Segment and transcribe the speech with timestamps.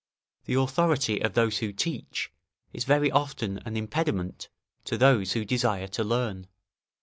[0.45, 2.31] ["The authority of those who teach,
[2.73, 4.49] is very often an impediment
[4.85, 6.47] to those who desire to learn."